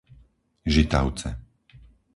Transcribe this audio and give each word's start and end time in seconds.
Žitavce 0.73 1.29